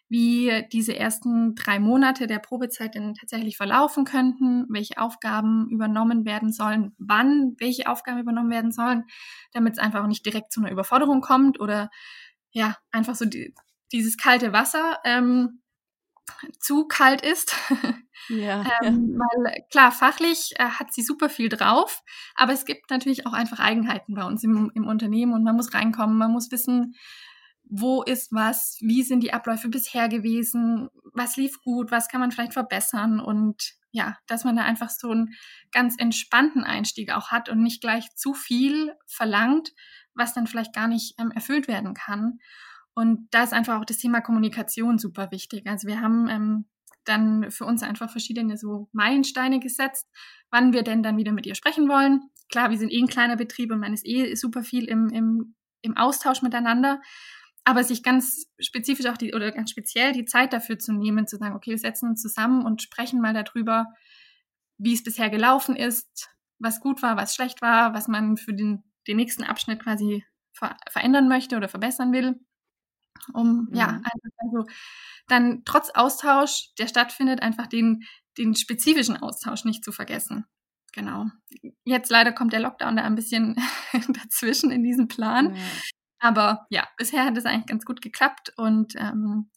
[0.09, 6.53] wie diese ersten drei Monate der Probezeit denn tatsächlich verlaufen könnten, welche Aufgaben übernommen werden
[6.53, 9.05] sollen, wann welche Aufgaben übernommen werden sollen,
[9.53, 11.91] damit es einfach auch nicht direkt zu einer Überforderung kommt oder
[12.51, 13.55] ja, einfach so die,
[13.93, 15.63] dieses kalte Wasser ähm,
[16.59, 17.55] zu kalt ist.
[18.29, 19.19] Ja, ähm, ja.
[19.19, 22.03] Weil klar, fachlich äh, hat sie super viel drauf,
[22.35, 25.75] aber es gibt natürlich auch einfach Eigenheiten bei uns im, im Unternehmen und man muss
[25.75, 26.95] reinkommen, man muss wissen,
[27.65, 32.33] wo ist was, wie sind die Abläufe bisher gewesen, was lief gut, was kann man
[32.33, 35.35] vielleicht verbessern und ja, dass man da einfach so einen
[35.73, 39.73] ganz entspannten Einstieg auch hat und nicht gleich zu viel verlangt,
[40.15, 42.39] was dann vielleicht gar nicht ähm, erfüllt werden kann.
[43.01, 45.67] Und da ist einfach auch das Thema Kommunikation super wichtig.
[45.67, 46.67] Also wir haben ähm,
[47.07, 50.07] dann für uns einfach verschiedene so Meilensteine gesetzt,
[50.51, 52.29] wann wir denn dann wieder mit ihr sprechen wollen.
[52.51, 55.55] Klar, wir sind eh ein kleiner Betrieb und man ist eh super viel im, im,
[55.81, 57.01] im Austausch miteinander.
[57.65, 61.39] Aber sich ganz spezifisch auch die oder ganz speziell die Zeit dafür zu nehmen, zu
[61.39, 63.87] sagen, okay, wir setzen uns zusammen und sprechen mal darüber,
[64.77, 68.85] wie es bisher gelaufen ist, was gut war, was schlecht war, was man für den,
[69.09, 72.39] den nächsten Abschnitt quasi ver verändern möchte oder verbessern will
[73.35, 73.75] um mhm.
[73.75, 74.67] ja einfach also
[75.29, 78.03] dann trotz Austausch, der stattfindet, einfach den,
[78.39, 80.47] den spezifischen Austausch nicht zu vergessen.
[80.93, 81.27] Genau.
[81.85, 83.57] Jetzt leider kommt der Lockdown da ein bisschen
[84.09, 85.55] dazwischen in diesem Plan.
[85.55, 85.63] Ja.
[86.19, 89.51] Aber ja, bisher hat es eigentlich ganz gut geklappt und ähm,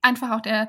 [0.00, 0.68] einfach auch der,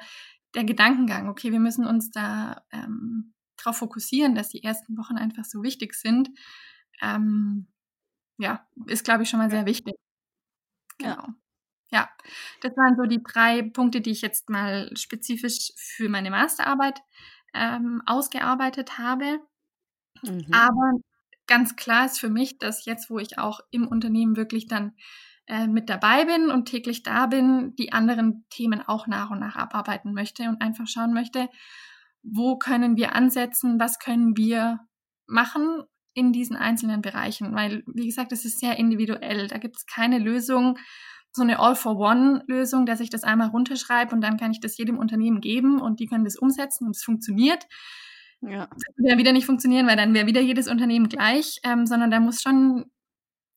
[0.55, 5.45] der Gedankengang, okay, wir müssen uns da ähm, darauf fokussieren, dass die ersten Wochen einfach
[5.45, 6.29] so wichtig sind.
[7.01, 7.67] Ähm,
[8.37, 9.95] ja, ist, glaube ich, schon mal sehr wichtig.
[10.97, 11.11] Genau.
[11.11, 11.35] Ja.
[11.93, 12.09] Ja,
[12.61, 16.99] das waren so die drei Punkte, die ich jetzt mal spezifisch für meine Masterarbeit
[17.53, 19.39] ähm, ausgearbeitet habe.
[20.23, 20.47] Mhm.
[20.51, 20.93] Aber
[21.45, 24.93] ganz klar ist für mich, dass jetzt, wo ich auch im Unternehmen wirklich dann
[25.45, 29.55] äh, mit dabei bin und täglich da bin, die anderen Themen auch nach und nach
[29.55, 31.47] abarbeiten möchte und einfach schauen möchte,
[32.23, 34.79] wo können wir ansetzen, was können wir
[35.27, 35.83] machen
[36.15, 37.53] in diesen einzelnen Bereichen.
[37.53, 39.47] Weil, wie gesagt, es ist sehr individuell.
[39.47, 40.79] Da gibt es keine Lösung
[41.35, 45.41] so eine All-for-One-Lösung, dass ich das einmal runterschreibe und dann kann ich das jedem Unternehmen
[45.41, 47.65] geben und die können das umsetzen und es funktioniert.
[48.41, 48.67] Ja.
[48.67, 52.11] Das würde ja wieder nicht funktionieren, weil dann wäre wieder jedes Unternehmen gleich, ähm, sondern
[52.11, 52.85] da muss schon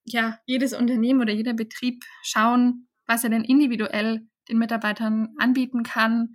[0.05, 6.35] ja jedes Unternehmen oder jeder Betrieb schauen, was er denn individuell den Mitarbeitern anbieten kann,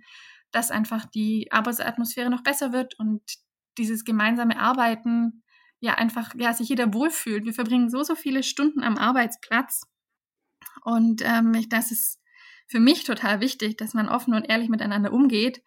[0.52, 3.22] dass einfach die Arbeitsatmosphäre noch besser wird und
[3.78, 5.42] dieses gemeinsame Arbeiten
[5.80, 7.46] ja einfach ja sich jeder wohlfühlt.
[7.46, 9.82] Wir verbringen so so viele Stunden am Arbeitsplatz
[10.84, 12.20] und ähm, ich, das ist
[12.66, 15.62] für mich total wichtig, dass man offen und ehrlich miteinander umgeht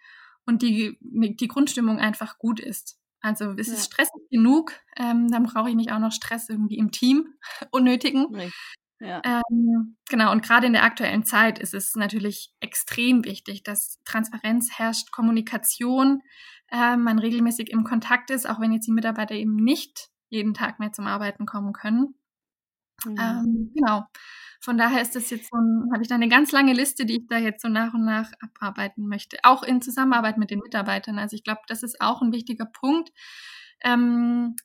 [0.46, 3.00] und die, die Grundstimmung einfach gut ist.
[3.22, 3.74] Also es ja.
[3.74, 7.34] ist stressig genug, ähm, dann brauche ich nicht auch noch Stress irgendwie im Team,
[7.72, 8.28] unnötigen.
[9.00, 9.22] Ja.
[9.26, 14.72] Ähm, genau, und gerade in der aktuellen Zeit ist es natürlich extrem wichtig, dass Transparenz
[14.78, 16.22] herrscht, Kommunikation,
[16.72, 20.80] äh, man regelmäßig im Kontakt ist, auch wenn jetzt die Mitarbeiter eben nicht jeden Tag
[20.80, 22.16] mehr zum Arbeiten kommen können.
[23.04, 23.16] Mhm.
[23.20, 24.06] Ähm, genau.
[24.62, 25.58] Von daher ist das jetzt so
[25.94, 28.32] habe ich da eine ganz lange Liste, die ich da jetzt so nach und nach
[28.42, 29.38] abarbeiten möchte.
[29.44, 31.20] Auch in Zusammenarbeit mit den Mitarbeitern.
[31.20, 33.12] Also ich glaube, das ist auch ein wichtiger Punkt,
[33.84, 34.56] ähm,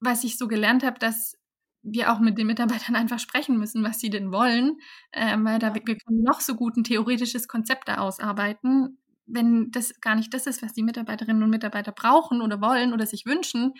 [0.00, 1.36] was ich so gelernt habe, dass
[1.82, 4.78] wir auch mit den Mitarbeitern einfach sprechen müssen, was sie denn wollen,
[5.12, 8.98] ähm, weil da wir können noch so gut ein theoretisches Konzept da ausarbeiten.
[9.26, 13.06] wenn das gar nicht das ist, was die Mitarbeiterinnen und Mitarbeiter brauchen oder wollen oder
[13.06, 13.72] sich wünschen,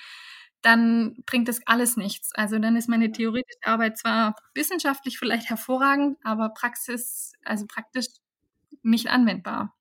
[0.65, 2.35] dann bringt das alles nichts.
[2.35, 8.07] Also dann ist meine theoretische Arbeit zwar wissenschaftlich vielleicht hervorragend, aber Praxis, also praktisch
[8.83, 9.75] nicht anwendbar.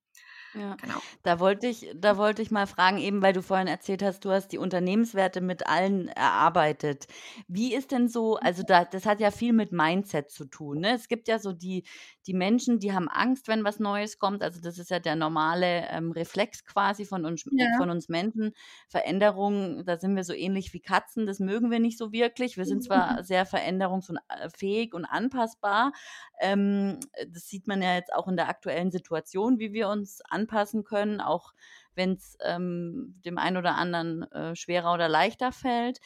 [0.56, 1.00] Ja, genau.
[1.24, 4.32] Da wollte ich, da wollte ich mal fragen, eben weil du vorhin erzählt hast, du
[4.32, 7.08] hast die Unternehmenswerte mit allen erarbeitet.
[7.48, 10.82] Wie ist denn so, also da, das hat ja viel mit Mindset zu tun.
[10.82, 10.94] Ne?
[10.94, 11.84] Es gibt ja so die,
[12.28, 14.44] die Menschen, die haben Angst, wenn was Neues kommt.
[14.44, 17.68] Also das ist ja der normale ähm, Reflex quasi von uns, ja.
[17.78, 18.54] von uns Menschen.
[18.88, 22.58] Veränderungen, da sind wir so ähnlich wie Katzen, das mögen wir nicht so wirklich.
[22.58, 25.94] Wir sind zwar sehr veränderungsfähig und anpassbar.
[26.40, 30.43] Ähm, das sieht man ja jetzt auch in der aktuellen Situation, wie wir uns anpassen
[30.44, 31.54] anpassen können, auch
[31.96, 36.00] wenn es ähm, dem einen oder anderen äh, schwerer oder leichter fällt.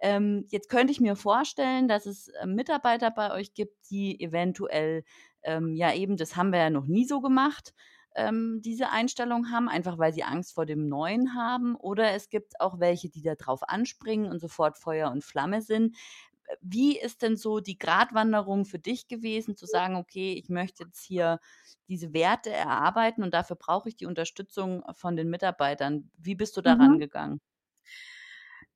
[0.00, 5.04] Ähm, jetzt könnte ich mir vorstellen, dass es äh, Mitarbeiter bei euch gibt, die eventuell,
[5.42, 7.74] ähm, ja eben, das haben wir ja noch nie so gemacht,
[8.16, 11.74] ähm, diese Einstellung haben, einfach weil sie Angst vor dem Neuen haben.
[11.74, 15.96] Oder es gibt auch welche, die da drauf anspringen und sofort Feuer und Flamme sind
[16.60, 21.04] wie ist denn so die Gratwanderung für dich gewesen, zu sagen, okay, ich möchte jetzt
[21.04, 21.40] hier
[21.88, 26.10] diese Werte erarbeiten und dafür brauche ich die Unterstützung von den Mitarbeitern.
[26.18, 26.98] Wie bist du daran mhm.
[26.98, 27.40] gegangen?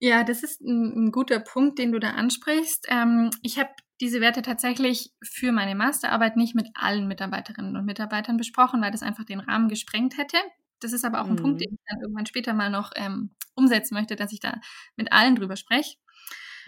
[0.01, 2.87] Ja, das ist ein, ein, guter Punkt, den du da ansprichst.
[2.89, 8.37] Ähm, ich habe diese Werte tatsächlich für meine Masterarbeit nicht mit allen Mitarbeiterinnen und Mitarbeitern
[8.37, 10.37] besprochen, weil das einfach den Rahmen gesprengt hätte.
[10.79, 11.43] Das ist aber auch ein mhm.
[11.43, 14.61] Punkt, den ich dann irgendwann später mal noch ähm, umsetzen möchte, dass ich da
[14.97, 15.97] mit allen drüber spreche.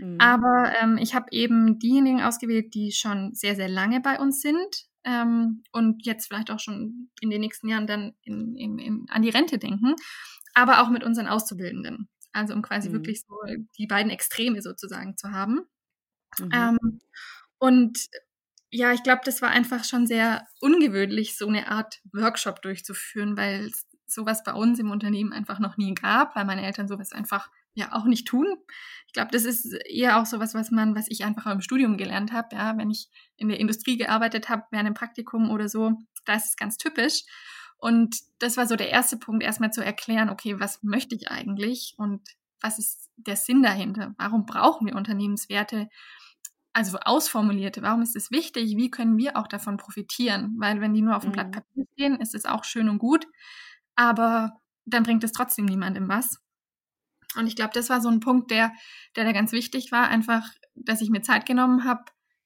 [0.00, 0.18] Mhm.
[0.20, 4.86] Aber ähm, ich habe eben diejenigen ausgewählt, die schon sehr, sehr lange bei uns sind
[5.04, 9.22] ähm, und jetzt vielleicht auch schon in den nächsten Jahren dann in, in, in, an
[9.22, 9.94] die Rente denken,
[10.54, 12.08] aber auch mit unseren Auszubildenden.
[12.32, 12.94] Also um quasi mhm.
[12.94, 13.34] wirklich so
[13.78, 15.62] die beiden Extreme sozusagen zu haben.
[16.38, 16.50] Mhm.
[16.52, 17.00] Ähm,
[17.58, 17.98] und
[18.70, 23.66] ja, ich glaube, das war einfach schon sehr ungewöhnlich, so eine Art Workshop durchzuführen, weil
[23.66, 27.50] es sowas bei uns im Unternehmen einfach noch nie gab, weil meine Eltern sowas einfach
[27.74, 28.46] ja auch nicht tun.
[29.06, 31.96] Ich glaube, das ist eher auch so was, was man, was ich einfach im Studium
[31.96, 32.54] gelernt habe.
[32.54, 35.92] Ja, wenn ich in der Industrie gearbeitet habe, während einem Praktikum oder so,
[36.24, 37.22] da ist es ganz typisch.
[37.78, 41.94] Und das war so der erste Punkt, erstmal zu erklären, okay, was möchte ich eigentlich
[41.96, 42.20] und
[42.60, 44.14] was ist der Sinn dahinter?
[44.18, 45.88] Warum brauchen wir Unternehmenswerte?
[46.72, 48.76] Also ausformulierte, warum ist es wichtig?
[48.76, 50.54] Wie können wir auch davon profitieren?
[50.58, 51.34] Weil wenn die nur auf dem mhm.
[51.34, 53.26] Blatt Papier stehen, ist es auch schön und gut,
[53.96, 56.38] aber dann bringt es trotzdem niemandem was.
[57.36, 58.72] Und ich glaube, das war so ein Punkt, der,
[59.16, 62.04] der da ganz wichtig war, einfach, dass ich mir Zeit genommen habe,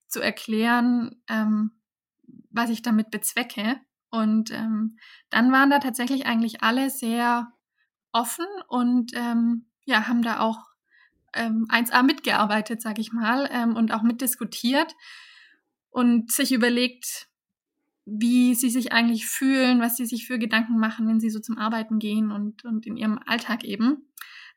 [0.09, 1.73] zu erklären, ähm,
[2.51, 3.81] was ich damit bezwecke.
[4.11, 4.99] Und ähm,
[5.31, 7.53] dann waren da tatsächlich eigentlich alle sehr
[8.12, 10.59] offen und ähm, ja, haben da auch
[11.35, 14.94] ähm, 1A mitgearbeitet, sag ich mal, ähm, und auch mitdiskutiert
[15.90, 17.29] und sich überlegt,
[18.07, 21.59] wie sie sich eigentlich fühlen, was sie sich für Gedanken machen, wenn sie so zum
[21.59, 24.09] Arbeiten gehen und, und in ihrem Alltag eben.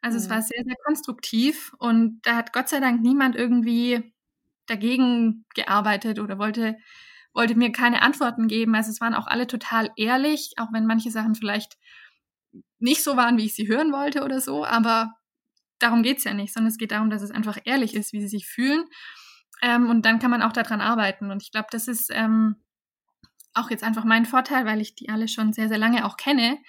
[0.01, 0.23] Also mhm.
[0.23, 4.13] es war sehr, sehr konstruktiv und da hat Gott sei Dank niemand irgendwie
[4.67, 6.77] dagegen gearbeitet oder wollte,
[7.33, 8.75] wollte mir keine Antworten geben.
[8.75, 11.77] Also es waren auch alle total ehrlich, auch wenn manche Sachen vielleicht
[12.79, 15.13] nicht so waren, wie ich sie hören wollte oder so, aber
[15.79, 18.27] darum geht's ja nicht, sondern es geht darum, dass es einfach ehrlich ist, wie sie
[18.27, 18.85] sich fühlen.
[19.61, 21.31] Ähm, und dann kann man auch daran arbeiten.
[21.31, 22.57] Und ich glaube, das ist ähm,
[23.53, 26.59] auch jetzt einfach mein Vorteil, weil ich die alle schon sehr, sehr lange auch kenne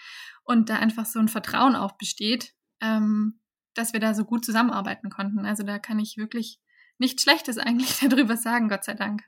[0.45, 3.41] und da einfach so ein Vertrauen auch besteht, ähm,
[3.75, 5.47] dass wir da so gut zusammenarbeiten konnten.
[5.47, 6.61] Also da kann ich wirklich
[6.99, 9.23] nichts Schlechtes eigentlich darüber sagen, Gott sei Dank.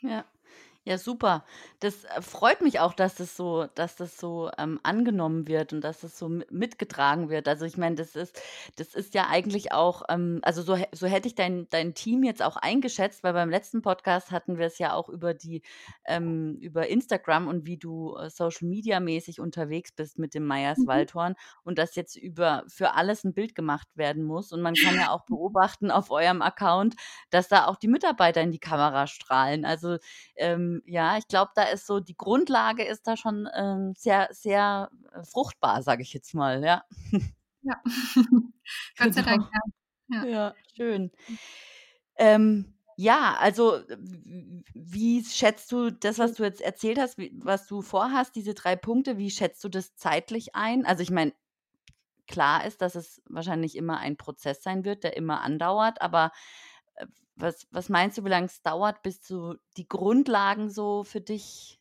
[0.00, 0.24] Ja.
[0.86, 1.44] Ja, super.
[1.78, 5.80] Das äh, freut mich auch, dass das so dass das so, ähm, angenommen wird und
[5.80, 7.46] dass das so mitgetragen wird.
[7.46, 8.40] Also, ich meine, das ist
[8.76, 12.42] das ist ja eigentlich auch, ähm also, so so hätte ich dein dein Team jetzt
[12.42, 15.62] auch eingeschätzt, weil beim letzten Podcast hatten wir es ja auch über die
[16.04, 20.84] ähm, über Instagram und wie du, äh, Social Media mäßig unterwegs bist mit dem Meyers
[20.84, 20.86] Mhm.
[20.86, 24.50] Waldhorn und dass jetzt über für alles ein Bild gemacht werden muss.
[24.50, 26.96] Und man kann ja auch beobachten auf eurem Account,
[27.30, 29.64] dass da auch die Mitarbeiter in die Kamera strahlen.
[29.64, 29.98] Also,
[30.34, 34.90] ähm ja, ich glaube, da ist so die Grundlage ist da schon ähm, sehr, sehr
[35.12, 36.84] äh, fruchtbar, sage ich jetzt mal, ja.
[37.62, 37.82] Ja,
[38.98, 39.48] Gott sei Dank,
[40.08, 40.24] ja.
[40.24, 41.10] Ja, ja schön.
[42.16, 43.80] Ähm, ja, also
[44.74, 48.76] wie schätzt du das, was du jetzt erzählt hast, wie, was du vorhast, diese drei
[48.76, 50.84] Punkte, wie schätzt du das zeitlich ein?
[50.84, 51.32] Also ich meine,
[52.26, 56.32] klar ist, dass es wahrscheinlich immer ein Prozess sein wird, der immer andauert, aber
[57.36, 61.80] was, was meinst du, wie lange es dauert, bis du die Grundlagen so für dich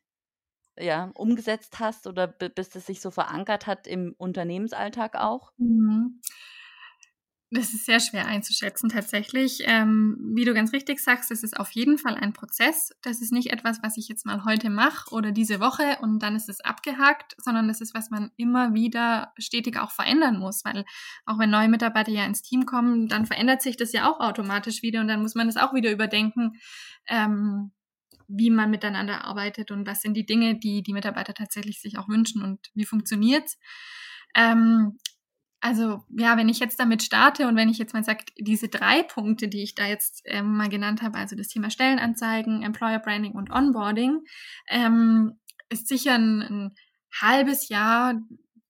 [0.78, 5.54] ja, umgesetzt hast oder bis es sich so verankert hat im Unternehmensalltag auch?
[5.58, 6.20] Mhm.
[7.54, 9.60] Das ist sehr schwer einzuschätzen tatsächlich.
[9.66, 12.92] Ähm, wie du ganz richtig sagst, das ist auf jeden Fall ein Prozess.
[13.02, 16.38] Das ist nicht etwas, was ich jetzt mal heute mache oder diese Woche und dann
[16.38, 20.86] ist es abgehakt, sondern das ist, was man immer wieder stetig auch verändern muss, weil
[21.26, 24.82] auch wenn neue Mitarbeiter ja ins Team kommen, dann verändert sich das ja auch automatisch
[24.82, 26.54] wieder und dann muss man das auch wieder überdenken,
[27.08, 27.72] ähm,
[28.30, 32.08] wie man miteinander arbeitet und was sind die Dinge, die die Mitarbeiter tatsächlich sich auch
[32.08, 33.58] wünschen und wie funktioniert's.
[34.36, 34.98] Ähm,
[35.62, 39.04] also ja, wenn ich jetzt damit starte und wenn ich jetzt mal sage, diese drei
[39.04, 43.34] Punkte, die ich da jetzt ähm, mal genannt habe, also das Thema Stellenanzeigen, Employer Branding
[43.34, 44.24] und Onboarding,
[44.68, 45.40] ähm,
[45.70, 46.76] ist sicher ein, ein,
[47.22, 48.22] halbes Jahr,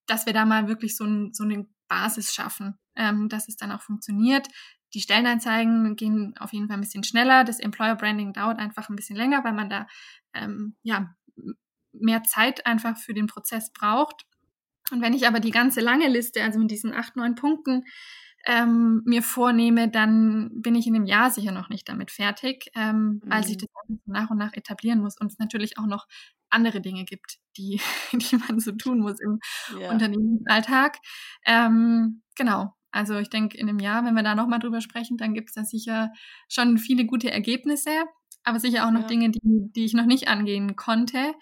[0.06, 3.70] dass wir da mal wirklich so, ein, so eine Basis schaffen, ähm, dass es dann
[3.70, 4.48] auch funktioniert.
[4.94, 7.44] Die Stellenanzeigen gehen auf jeden Fall ein bisschen schneller.
[7.44, 9.86] Das Employer Branding dauert einfach ein bisschen länger, weil man da
[10.34, 11.14] ähm, ja
[11.92, 14.26] mehr Zeit einfach für den Prozess braucht.
[14.90, 17.84] Und wenn ich aber die ganze lange Liste, also mit diesen acht, neun Punkten,
[18.44, 23.20] ähm, mir vornehme, dann bin ich in einem Jahr sicher noch nicht damit fertig, ähm,
[23.22, 23.22] mhm.
[23.26, 23.60] weil sich mhm.
[23.60, 26.06] das nach und nach etablieren muss und es natürlich auch noch
[26.50, 27.80] andere Dinge gibt, die,
[28.12, 29.38] die man so tun muss im
[29.80, 29.90] ja.
[29.90, 30.98] Unternehmensalltag.
[31.46, 32.74] Ähm, genau.
[32.90, 35.54] Also ich denke, in einem Jahr, wenn wir da nochmal drüber sprechen, dann gibt es
[35.54, 36.12] da sicher
[36.48, 37.90] schon viele gute Ergebnisse,
[38.44, 39.06] aber sicher auch noch ja.
[39.06, 39.40] Dinge, die,
[39.72, 41.32] die ich noch nicht angehen konnte.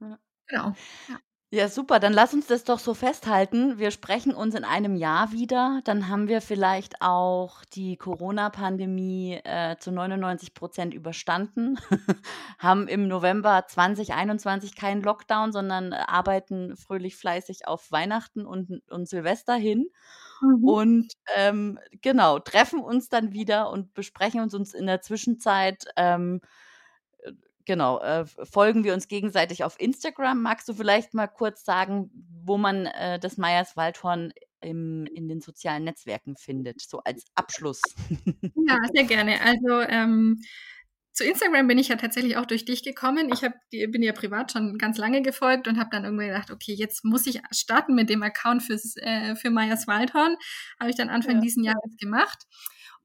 [0.00, 0.18] Ja.
[0.46, 0.74] Genau.
[1.08, 1.18] Ja.
[1.50, 1.98] Ja, super.
[1.98, 3.78] Dann lass uns das doch so festhalten.
[3.78, 5.80] Wir sprechen uns in einem Jahr wieder.
[5.84, 11.78] Dann haben wir vielleicht auch die Corona-Pandemie äh, zu 99 Prozent überstanden,
[12.58, 19.54] haben im November 2021 keinen Lockdown, sondern arbeiten fröhlich fleißig auf Weihnachten und, und Silvester
[19.54, 19.88] hin.
[20.42, 20.64] Mhm.
[20.68, 25.86] Und ähm, genau, treffen uns dann wieder und besprechen uns, uns in der Zwischenzeit.
[25.96, 26.42] Ähm,
[27.68, 30.42] genau, äh, folgen wir uns gegenseitig auf Instagram.
[30.42, 32.10] Magst du vielleicht mal kurz sagen,
[32.44, 37.80] wo man äh, das Meyers Waldhorn im, in den sozialen Netzwerken findet, so als Abschluss?
[38.68, 39.40] Ja, sehr gerne.
[39.42, 40.40] Also ähm,
[41.12, 43.30] zu Instagram bin ich ja tatsächlich auch durch dich gekommen.
[43.32, 46.74] Ich hab, bin ja privat schon ganz lange gefolgt und habe dann irgendwie gedacht, okay,
[46.74, 50.36] jetzt muss ich starten mit dem Account fürs, äh, für Meyers Waldhorn.
[50.80, 51.40] Habe ich dann Anfang ja.
[51.40, 52.44] diesen Jahres gemacht.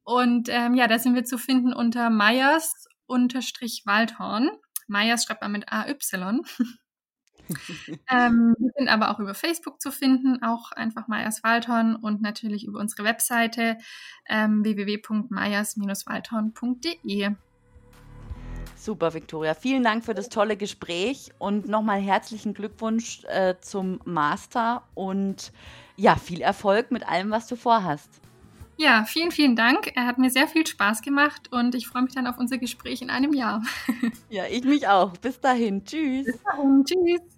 [0.04, 4.50] Und ähm, ja, da sind wir zu finden unter Meyers unterstrich Waldhorn.
[4.88, 5.96] Meyers schreibt man mit AY.
[8.10, 12.66] ähm, wir sind aber auch über Facebook zu finden, auch einfach Meyers Waldhorn und natürlich
[12.66, 13.78] über unsere Webseite
[14.28, 17.32] ähm, www.meyers-waldhorn.de.
[18.76, 19.54] Super, Viktoria.
[19.54, 25.54] Vielen Dank für das tolle Gespräch und nochmal herzlichen Glückwunsch äh, zum Master und
[25.96, 28.20] ja, viel Erfolg mit allem, was du vorhast.
[28.78, 29.92] Ja, vielen, vielen Dank.
[29.96, 33.02] Er hat mir sehr viel Spaß gemacht und ich freue mich dann auf unser Gespräch
[33.02, 33.64] in einem Jahr.
[34.30, 35.16] Ja, ich mich auch.
[35.18, 35.86] Bis dahin.
[35.86, 36.26] Tschüss.
[36.26, 36.84] Bis dahin.
[36.86, 37.33] Tschüss.